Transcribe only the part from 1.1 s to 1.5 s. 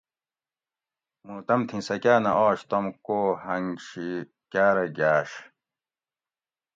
مُوں